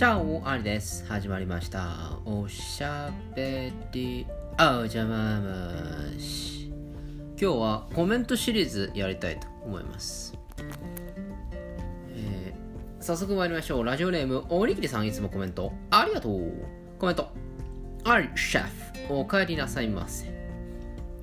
[0.00, 1.04] チャオありです。
[1.06, 2.16] 始まりました。
[2.24, 6.72] おしゃべりあじゃままし。
[7.38, 10.32] 今日はコメントシリーズやりたいと思います。
[12.16, 13.84] えー早速参りましょう。
[13.84, 16.50] ラジオネーム、おにぎりさんいつもコメントありがとう。
[16.98, 17.28] コメント。
[18.04, 18.62] あり、シェ
[19.06, 20.32] フ、お帰りなさいませ。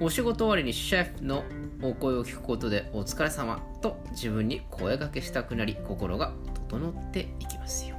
[0.00, 1.44] お仕事終わりにシェフの
[1.82, 6.32] お声を聞くことでお疲れ様と自分に声掛けしたくなり心が
[6.70, 7.91] 整っていきますよ。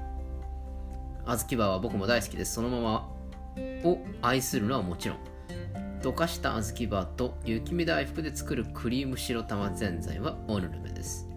[1.25, 2.53] 小豆バーは僕も大好きです。
[2.53, 3.09] そのまま
[3.83, 5.17] を愛するのはもちろん、
[6.01, 11.27] 溶かした小豆バーと雪見大福で作るクリーム白玉ぜんざいはおぬるめです。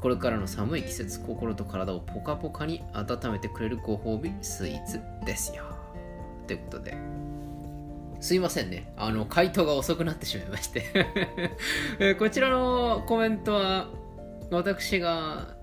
[0.00, 5.64] これからの寒い季節、心と体をポカポカに温めてくれるご褒美スイーツですよ。
[6.46, 6.96] ということで、
[8.20, 8.92] すいませんね。
[8.96, 13.88] あの、回答が遅くなってしまいまして こちらのコメントは、
[14.50, 15.54] 私が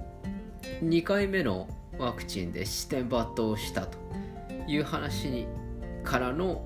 [0.83, 3.97] 2回目のワクチンで視点抜刀したと
[4.67, 5.47] いう話に
[6.03, 6.63] からの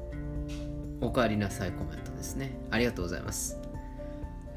[1.00, 2.52] お帰りなさいコメントですね。
[2.70, 3.60] ありがとうございます。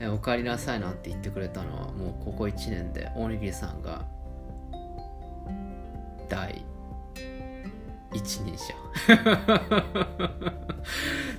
[0.00, 4.04] えーお帰りなさいなんて言ってくれたのはもうここ1年で大にぎりさんが
[6.28, 6.64] 第
[8.12, 8.74] 一人者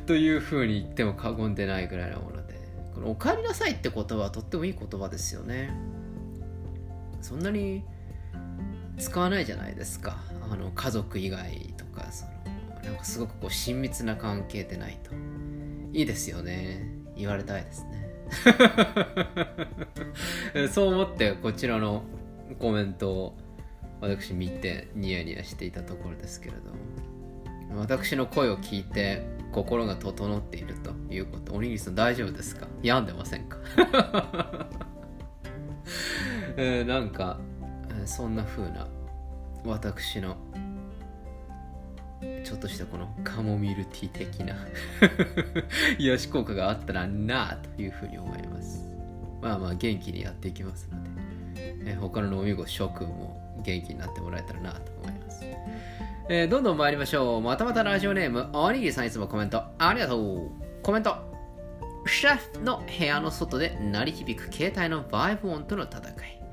[0.05, 2.59] というふうに言っても過言でないぐらいのもので
[2.93, 5.71] この「お帰りなさい」って言葉はとってもいい言葉ですよね
[7.21, 7.83] そんなに
[8.97, 10.17] 使わないじゃないですか。
[10.51, 12.31] あの家族以外とかその
[12.83, 15.11] なんかすごくこう親密な関係でないと。
[15.93, 16.89] いいですよね。
[17.15, 18.05] 言われたいですね。
[20.71, 22.03] そう思ってこちらの
[22.59, 23.37] コメントを
[24.01, 26.75] 私見てニヤニヤしていたところですけれども。
[27.77, 31.53] 私の声を聞いて心が整っているということ。
[31.53, 32.67] おにぎりさん大丈夫ですか？
[32.83, 33.57] 病んでませんか、
[36.57, 37.39] えーなんか
[38.05, 38.87] そんな風な
[39.65, 40.35] 私の
[42.43, 44.55] ちょっとしたこのカモミールティー的な
[45.97, 48.87] 癒し効果があったらなあというふうに思います。
[49.41, 51.09] まあまあ元気にやっていきますので
[51.91, 55.41] えー他の飲み子諸君も元気になってもらえたらなと思います、
[56.29, 57.41] えーどんどん参りましょう。
[57.41, 60.51] またまたラジオネームおにぎりさんいつもコメントありがとう。
[60.81, 61.15] コメント。
[62.07, 66.44] シェフの部屋の外で鳴り響く携帯のバイブ音との戦い。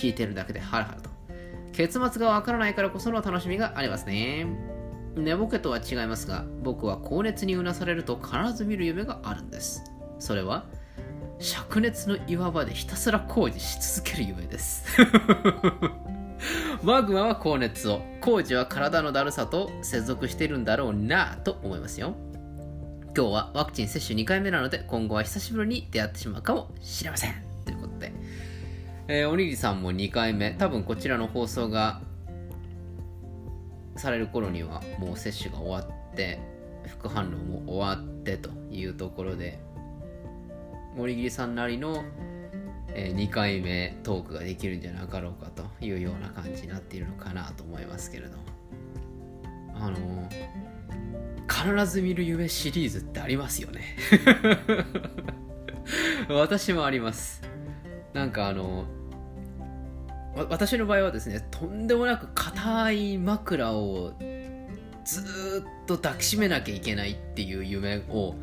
[0.00, 1.10] 聞いてるだけでハラハラと。
[1.72, 4.46] 結末がわからないからこその楽しみがありますね。
[5.16, 9.84] 寝ぼけとは違いますが僕は高熱にうなされると必ず見る夢があるんです。
[10.18, 10.64] それは
[11.38, 14.84] 灼熱の岩場でひたすら工事し続ける夢です。
[16.82, 22.14] マグマは高熱を工事は体のだるさと接続してるんだろうなと思いますよ。
[23.16, 27.49] 今日はワクチン接種2回目なので今後は久しぶりに出会ってしまうかもしれません、
[29.12, 30.52] えーおにぎりさんも2回目。
[30.52, 32.00] 多分こちらの放送が
[33.96, 36.38] される頃にはもう接種が終わって
[36.86, 39.58] 副反応も終わってというところで
[40.96, 42.04] おにぎりさんなりの、
[42.94, 48.38] え2回目トークができるんじゃなかろうかというような感じになっているのかなと思いますけれど
[49.74, 50.28] あの
[51.48, 53.96] 必ず見る夢シリーズってありますよね。
[56.30, 57.42] 私もあります。
[58.14, 58.84] なんかあの
[60.48, 64.12] 私の場合はですねとんでもなく硬い枕を
[65.04, 68.34] ずっと抱きしめなきゃいけないっていう夢を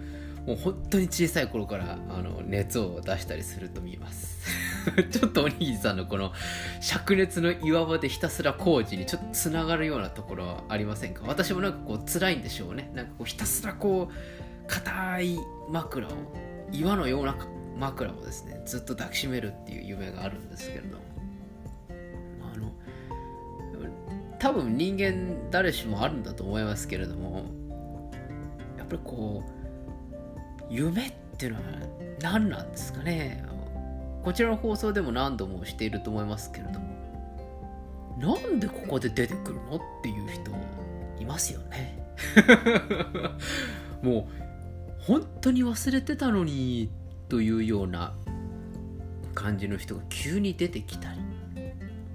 [0.46, 4.38] もう本当に小さい頃からあの熱を出したりすると見ます。
[5.12, 6.32] ちょっとおにぎりさんのこの
[6.82, 11.24] 灼熱の岩場でひたすら工事にちょっとつながるようなところはありませんか？
[11.28, 12.90] 私もなんかこう辛いんでしょうね。
[12.94, 15.38] なんかこうひたすらこう硬い
[15.70, 16.12] 枕を
[16.72, 17.36] 岩のような
[17.78, 21.07] 枕をですねずっと抱きしめるっていう夢があるんですけれども。
[24.40, 27.46] 多分人間誰しもあるんだと思いますけれども
[28.78, 31.64] やっぱりこう夢っていうのは
[32.22, 33.44] 何なんですかね。
[34.24, 36.98] こちらの放送でも何度もしていると思いますけれども
[38.20, 40.52] なんでここで出てくるのっていう人
[41.22, 41.98] いますよね。
[44.04, 46.90] もう本当に忘れてたのに
[47.30, 48.14] というような
[49.34, 51.20] 感じの人が急に出てきたり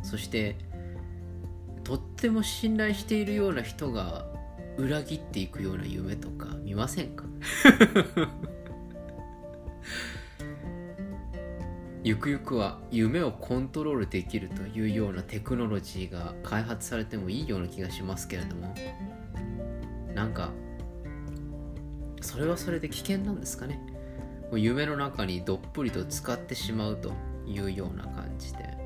[0.02, 0.56] そして
[1.84, 4.24] とっても信頼しているような人が
[4.76, 7.24] 裏切っていくような夢とか見ませんか？
[12.04, 18.74] ゆくゆくは夢をコントロールできるというようなテクノロジーが開発されてもいいような気がしますけれども。
[20.14, 20.50] なんか
[22.20, 23.80] それはそれで危険なんですかね？
[24.50, 27.12] もう夢の中にどっぷりと使ってしまうと
[27.46, 28.76] いうような感じで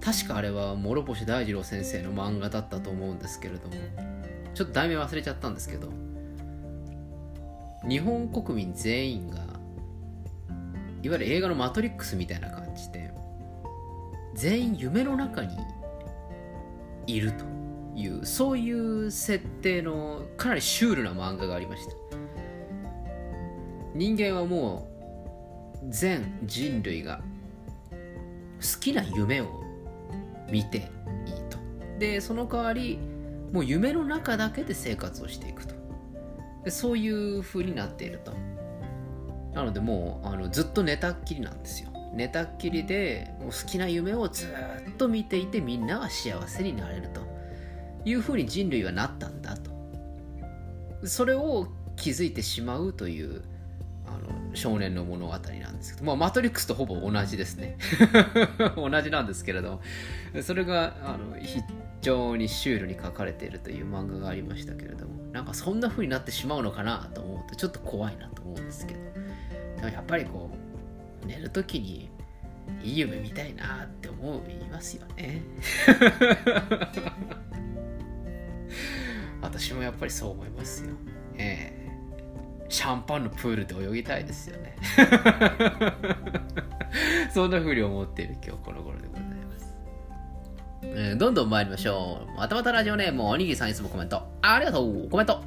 [0.00, 3.74] 確かあれは諸星大二郎先生の漫画だったと思うんですけれども
[4.54, 5.90] ちょっと題名忘れちゃったんですけど
[7.88, 9.38] 日本国民全員が
[11.02, 13.12] いわゆる映画の「マトリックス」みたいな感じで
[14.34, 15.56] 全員夢の中に
[17.06, 17.44] いると
[17.94, 21.92] いうそういう設定のかなりシュールな漫画がありました。
[23.94, 24.88] 人間はも
[25.82, 27.22] う全人類が
[28.60, 29.65] 好きな夢を
[30.50, 30.84] 見ていい
[31.50, 31.58] と。
[31.98, 32.98] でその代わり
[33.52, 35.74] もう夢の中だけで生活をしていくと。
[36.64, 38.32] でそういう風になっていると。
[39.54, 41.90] なのでもうあのずっと寝たっきりなんですよ。
[42.12, 47.26] 寝たっきりでもう好きな夢をずっと見ていてみんなが幸せになれると。
[48.06, 49.72] いう風に人類はなったんだと。
[51.04, 51.66] それを
[51.96, 53.42] 気づいてしまうという
[54.56, 57.76] 少年の物語なんですけど、まあ、マトリックスとほぼ同じですね。
[58.76, 59.80] 同じなんですけれど
[60.42, 61.62] それがあの非
[62.00, 69.00] 常にシュールに書かれているという漫画がありましたけれどもなんかそんな風になってしまうのかなと思うとちょっと怖いなと思うんですけど
[69.76, 70.50] でもやっぱりこ
[71.22, 72.10] う寝る時に
[72.82, 75.42] いい夢見たいなって思いますよね。
[79.40, 80.90] 私もやっぱりそう思いますよ。
[81.36, 81.75] ええ。
[82.68, 84.76] シャンパンのプールで泳ぎたいですよね。
[87.32, 89.74] そんな風に思っている今日この頃でございます、
[90.82, 92.38] えーどんどん参りましょう。
[92.38, 94.22] またまたラジオネームおにぎりさんいつもコメント。
[94.42, 95.08] ありがとう。
[95.10, 95.42] コメント。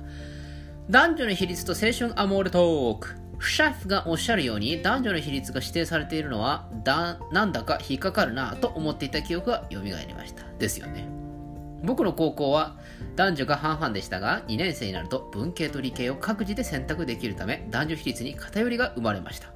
[0.90, 3.16] 男女の比率と青春アモールトーク。
[3.42, 10.44] シャフがおっしゃるように男女の比率が指定されているのはだなんだか引っかかるなと思っていた記憶が蘇りました。
[10.58, 11.19] ですよね。
[11.84, 12.78] 僕の高校は
[13.16, 19.50] 男女が半々でしたが2年生になると文系と理系を各自で選択できるため男女比率に偏りが生まれました。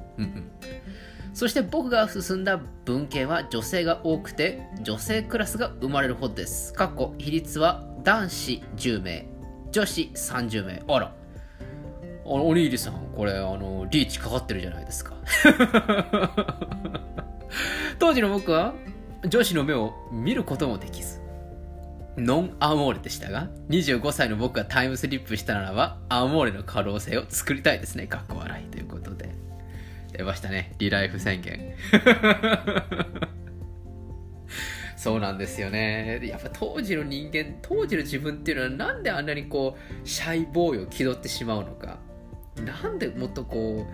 [1.34, 6.74] そして僕が進んだ文系は女性が多くて女性クラスが生まれるほどです。
[6.74, 9.28] かっこ比率は男子10名
[9.72, 10.84] 女子30名。
[10.88, 11.16] あら。
[12.26, 15.16] おにぎりさんこれあのリーチかかってるじゃないですか。
[18.00, 18.74] 当時の僕は
[19.28, 21.23] 女子の目を見ることもできず
[22.18, 28.08] ノンアモーレでしたが25歳の僕がタイムスリップしたならばアモーレの可能性を作りたいですね。
[28.08, 28.66] かっこ笑い。
[28.70, 29.30] ということで。
[30.14, 30.76] 出ましたね。
[30.78, 31.74] リライフ宣言。
[34.96, 36.22] そうなんですよね。
[36.24, 41.98] やっぱ当時の人間当時の自分っていうのはなんであんなにこうシャイボーイを気取ってしまうのか。
[42.64, 43.94] なんでもっとこう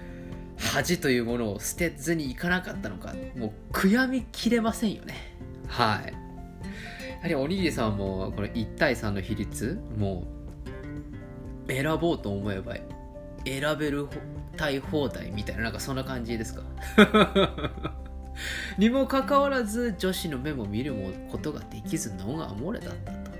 [0.61, 3.15] 恥というものを捨てずにいかなかったのか。
[3.37, 5.15] もう悔やみきれませんよね。
[5.67, 6.13] はい。
[7.19, 10.23] やはりおにぎりさんもこの1対3の比率も
[11.67, 12.75] う選ぼうと思えば
[13.45, 14.07] 選べる
[14.57, 16.63] たい放題みたいななんかそんな感じですか？
[18.77, 20.95] にもかかわらず女子の目も見る
[21.29, 23.31] ことができず脳が漏れだったと。
[23.31, 23.35] も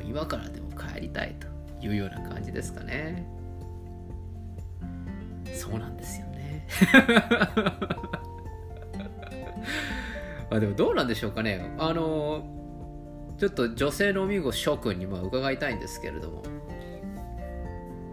[0.00, 1.52] う今からでも帰りたいと。
[1.84, 3.26] いうような感じですかね。
[5.52, 6.64] そうなんですよね。
[10.52, 11.74] あでもどうなんでしょうかね。
[11.78, 12.44] あの
[13.38, 16.42] ちょっと女性のお見事諸君にも伺いたいんですけれども。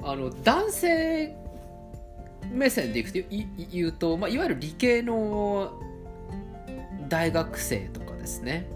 [0.01, 1.35] あの男性
[2.51, 3.19] 目線でいくと
[3.71, 5.73] 言うと、まあ、いわゆる理系の
[7.09, 8.67] 大学生とかですね。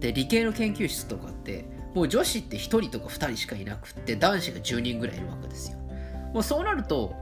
[0.00, 5.78] で理系の研究室とかってもう女子って1人とか2人しかいなくって男子が10人ぐらいいるわけですよ。
[6.32, 7.14] もうそうなると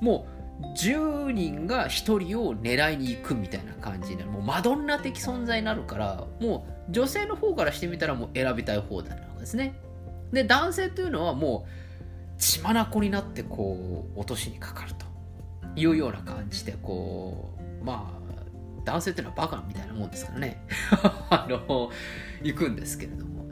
[0.00, 0.37] もう
[0.76, 1.88] 10人が1
[2.24, 4.30] 人を狙いに行くみたいな感じになる。
[4.30, 9.78] もうマドンナ的存在になるからもう女性の方からしてみたらもう選びたい放題なわけですね。
[10.32, 15.08] で男性というのはもう血眼になってこう落としにかかると。
[15.76, 17.50] いうような感じでこ
[17.80, 18.18] うまあ
[18.84, 20.62] 男性っていうのはバカみたいなもんですからね。
[21.30, 21.90] あの
[22.42, 23.46] 行くんですけれども。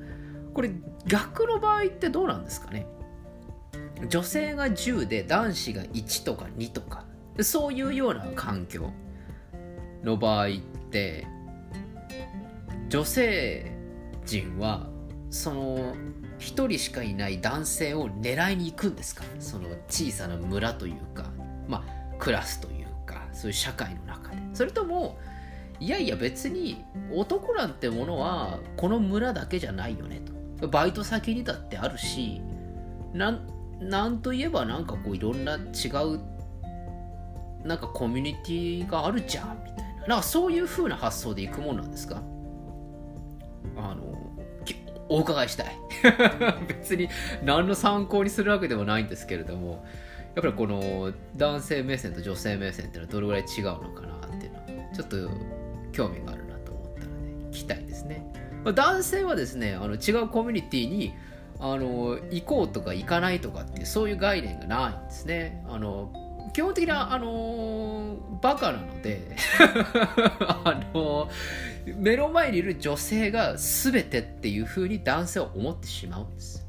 [0.55, 0.71] これ
[1.07, 2.87] 逆の場合ってどうなんですかね？
[4.09, 7.05] 女性が10で男子が1とか2とか
[7.41, 8.91] そういうような環境
[10.05, 10.51] の場合っ
[10.91, 11.27] て
[12.89, 13.73] 女性
[14.25, 14.87] 陣は
[15.31, 15.95] その
[16.39, 19.25] 1人しかいない男性を狙いに行くんですか？
[19.41, 21.25] その小さな村というか
[21.67, 24.37] まあクラスというかそういう社会の中で。
[24.53, 25.19] それとも
[25.81, 30.21] いやいや別に男なんてものはこの村だけじゃないよね
[30.61, 30.69] と。
[30.69, 32.41] バイト先にだってあるし
[33.13, 33.47] なん
[33.81, 36.21] なんといえばなんかこういろんな違う
[37.65, 40.07] なんかコミュニティがあるじゃんみたいな。
[40.07, 42.23] なんかそういう風な発想でいくもんなんですか？
[43.77, 44.17] あの
[45.09, 45.77] お伺いしたい。
[46.69, 47.09] 別に
[47.45, 49.85] 何の参考にするわけでもないんですけれども
[50.35, 55.17] やっぱりこの男性目線と女性目線っていうのはどれぐらい違うのかなっていうのはちょっと
[55.93, 57.07] 興味があるなと思った
[58.65, 61.15] の男性はですねあの違うコミュニティに
[61.59, 66.13] あの行こうとか行かないとかっていうそういう概念がないんですねあの
[66.53, 69.37] 基本的なあのバカなので
[70.41, 71.31] あの
[71.97, 76.67] 目の前にいる女性が全てっていうふうに男性は思ってしまうんです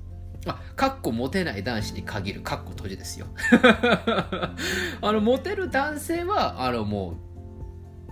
[0.50, 3.28] あ、かっこモテない男子に限る、かっこ閉じですよ。
[5.02, 7.16] あの、モテる男性は、あの、も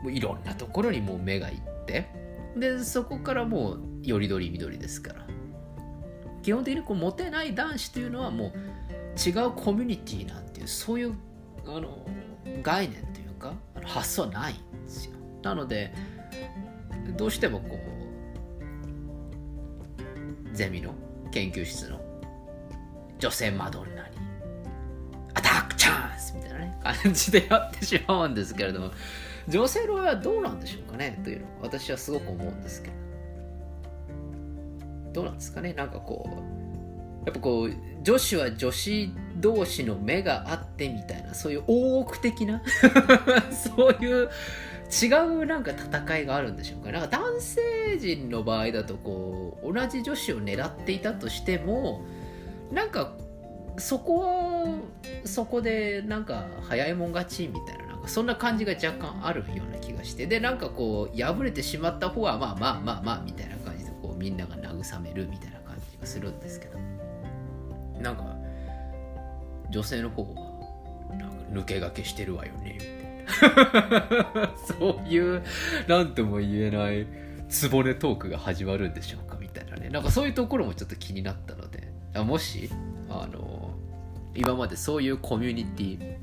[0.01, 2.07] う、もういろんなところにもう目がいって、
[2.57, 5.25] で、そこからもう、よりどりみどりですから。
[6.45, 11.15] 基本的にこうモテない男子というのはもう違うコミュニティなんていうそういう
[11.65, 12.05] あの
[12.61, 15.91] 概念というか発想はないんですよなので
[17.17, 17.79] どうしてもこ
[20.53, 20.93] うゼミの
[21.31, 21.99] 研究室の
[23.17, 24.15] 女性マドンナに
[25.33, 28.91] アタックチャンスみたいなね感じでやってしまうんですけれども
[29.47, 33.04] 女性の場合はどうなんでしょうかねというのを私はすごく思うんですけど
[35.15, 35.73] どうなんですかね？
[35.73, 37.71] なんかこうやっぱこう
[38.03, 42.61] 女子は女子同士の目があってみたいなそういう大奥的な
[43.51, 44.29] そういう
[45.01, 45.07] 違
[45.41, 46.91] うなんか戦いがあるんでしょうか？
[46.91, 52.01] なんか男性陣の場合だとこう同じ女子を狙っていたとしても
[52.71, 53.13] なんか
[53.77, 54.77] そこは
[55.25, 63.74] そこでなんか早いもん勝ちみたいななんかそんな感じが若干あるような気がしてでなんかこう敗れてしまった方はまあまあまあまあみたいな感じ
[64.05, 66.77] こうみんなが慰めるみたいな感じがするんですけど。
[67.99, 68.35] なんか
[69.71, 74.53] 女性の方はなんか抜け駆けしてるわよねみたいな。
[74.79, 75.41] そういう
[75.87, 77.07] 何とも言えない
[77.49, 79.89] つぼねトークが始まるんでしょうかみたいなね。
[79.89, 81.93] なんかそういうところもちょっと気になったので。
[82.23, 82.69] もし
[83.09, 83.71] あの
[84.33, 86.17] 今までそういうコミュニティ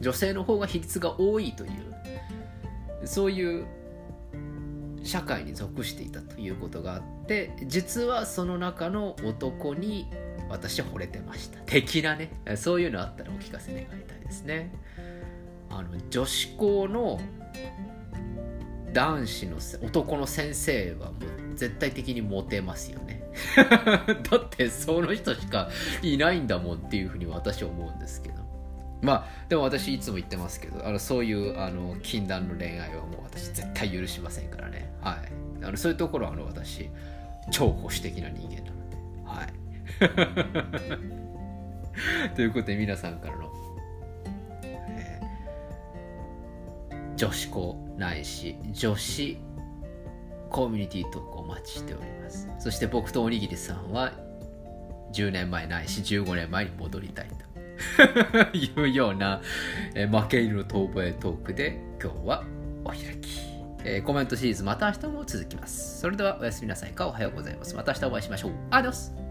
[0.00, 3.64] 女性の方が比率が多いというそういう
[5.04, 10.10] 社会に属していたということがあって実はその中の男に
[10.48, 11.60] 私は惚れてました。
[11.60, 14.72] 的なねそういうのあったらお聞かせ願いたいですね。
[15.70, 17.20] あの女子校の
[18.92, 21.18] 男子の男の先生はも
[21.52, 23.24] う絶対的にモテますよね。
[23.56, 25.68] だってその人しか
[26.02, 28.43] いないんだもんっていうふうに私は思うんですけど。
[29.04, 34.90] まあでも私いつも言ってますけどあのそういうあの禁断の恋愛はもう私絶対許しませんからね。
[35.02, 35.16] はい。
[35.64, 36.88] あのそういうところはあの私
[37.50, 38.96] 超保守的な人間なので。
[39.24, 39.52] はい。
[42.34, 43.52] ということで皆さんからの、
[44.88, 49.38] えー、女子校ないし女子
[50.50, 52.48] コミュニティトークお待ちしております。
[52.58, 54.12] そして僕とおにぎりさんは
[55.12, 57.53] 10年前ないし15年前に戻りたいと。
[58.52, 59.40] いうような、
[59.94, 62.44] えー、負け犬の遠吠えトークで今日は
[62.84, 63.40] お開き、
[63.84, 66.00] えー、コメントシリーズまた明日も続きます。
[66.00, 67.74] それではおやすみなさいかおはようございます。
[67.74, 68.52] また明日お会いしましょう。
[68.70, 69.23] アディオス。